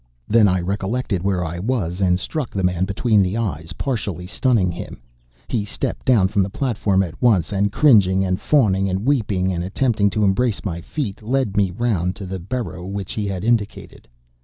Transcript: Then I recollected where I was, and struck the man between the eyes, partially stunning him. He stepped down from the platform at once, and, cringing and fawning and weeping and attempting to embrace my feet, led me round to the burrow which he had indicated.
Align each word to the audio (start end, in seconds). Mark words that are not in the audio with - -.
Then 0.27 0.47
I 0.47 0.59
recollected 0.59 1.21
where 1.21 1.45
I 1.45 1.59
was, 1.59 2.01
and 2.01 2.19
struck 2.19 2.49
the 2.49 2.63
man 2.63 2.85
between 2.85 3.21
the 3.21 3.37
eyes, 3.37 3.73
partially 3.73 4.25
stunning 4.25 4.71
him. 4.71 4.99
He 5.47 5.63
stepped 5.63 6.07
down 6.07 6.27
from 6.27 6.41
the 6.41 6.49
platform 6.49 7.03
at 7.03 7.21
once, 7.21 7.51
and, 7.53 7.71
cringing 7.71 8.25
and 8.25 8.41
fawning 8.41 8.89
and 8.89 9.05
weeping 9.05 9.53
and 9.53 9.63
attempting 9.63 10.09
to 10.09 10.23
embrace 10.23 10.65
my 10.65 10.81
feet, 10.81 11.21
led 11.21 11.55
me 11.55 11.69
round 11.69 12.15
to 12.15 12.25
the 12.25 12.39
burrow 12.39 12.83
which 12.83 13.11
he 13.13 13.27
had 13.27 13.43
indicated. 13.43 14.07